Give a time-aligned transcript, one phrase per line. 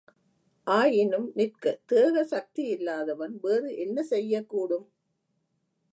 [0.67, 4.87] ஆயினும் நிற்க தேக சக்தியில்லாதவன் வேறு என்ன செய்யக்கூடும்?